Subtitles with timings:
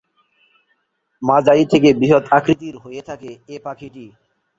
[1.21, 4.05] মাঝারি থেকে বৃহৎ আকৃতির হয়ে থাকে এ পাখিটি।